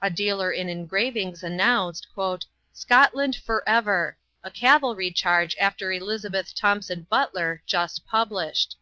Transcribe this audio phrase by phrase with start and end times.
[0.00, 2.06] A dealer in engravings announced:
[2.72, 8.76] "'Scotland Forever.' A Cavalry Charge after Elizabeth Thompson Butler, just published."